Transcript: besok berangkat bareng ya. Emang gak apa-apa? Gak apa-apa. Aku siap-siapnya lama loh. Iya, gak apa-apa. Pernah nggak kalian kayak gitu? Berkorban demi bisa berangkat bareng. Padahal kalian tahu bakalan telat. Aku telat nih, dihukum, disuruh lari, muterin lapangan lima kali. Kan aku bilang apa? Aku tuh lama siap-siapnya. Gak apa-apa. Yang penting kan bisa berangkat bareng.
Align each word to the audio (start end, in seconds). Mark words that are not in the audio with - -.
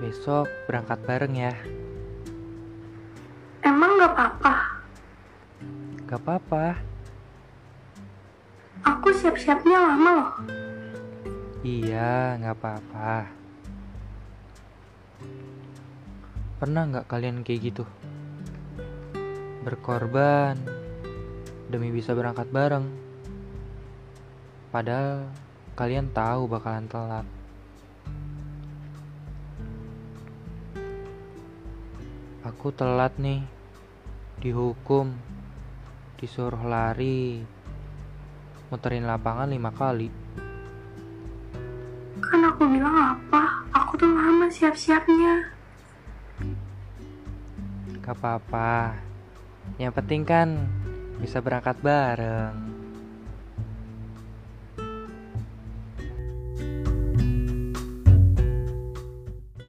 besok 0.00 0.46
berangkat 0.68 1.00
bareng 1.08 1.34
ya. 1.34 1.54
Emang 3.64 3.96
gak 3.96 4.12
apa-apa? 4.12 4.54
Gak 6.06 6.20
apa-apa. 6.22 6.64
Aku 8.86 9.10
siap-siapnya 9.10 9.78
lama 9.80 10.10
loh. 10.12 10.30
Iya, 11.66 12.38
gak 12.38 12.56
apa-apa. 12.62 13.26
Pernah 16.56 16.88
nggak 16.88 17.08
kalian 17.12 17.44
kayak 17.44 17.68
gitu? 17.68 17.84
Berkorban 19.60 20.56
demi 21.68 21.92
bisa 21.92 22.16
berangkat 22.16 22.48
bareng. 22.48 22.88
Padahal 24.72 25.28
kalian 25.76 26.08
tahu 26.16 26.48
bakalan 26.48 26.88
telat. 26.88 27.26
Aku 32.46 32.70
telat 32.70 33.10
nih, 33.18 33.42
dihukum, 34.38 35.10
disuruh 36.14 36.62
lari, 36.62 37.42
muterin 38.70 39.02
lapangan 39.02 39.50
lima 39.50 39.74
kali. 39.74 40.06
Kan 42.22 42.46
aku 42.46 42.70
bilang 42.70 43.18
apa? 43.18 43.66
Aku 43.74 43.98
tuh 43.98 44.06
lama 44.06 44.46
siap-siapnya. 44.46 45.42
Gak 47.98 48.14
apa-apa. 48.14 48.94
Yang 49.82 49.92
penting 49.98 50.22
kan 50.22 50.70
bisa 51.18 51.42
berangkat 51.42 51.74
bareng. 51.82 52.85